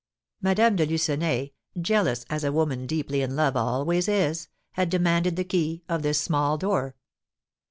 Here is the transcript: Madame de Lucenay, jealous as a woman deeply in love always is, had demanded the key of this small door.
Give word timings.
Madame 0.41 0.75
de 0.77 0.83
Lucenay, 0.87 1.51
jealous 1.79 2.25
as 2.27 2.43
a 2.43 2.51
woman 2.51 2.87
deeply 2.87 3.21
in 3.21 3.35
love 3.35 3.55
always 3.55 4.07
is, 4.07 4.47
had 4.71 4.89
demanded 4.89 5.35
the 5.35 5.43
key 5.43 5.83
of 5.87 6.01
this 6.01 6.19
small 6.19 6.57
door. 6.57 6.95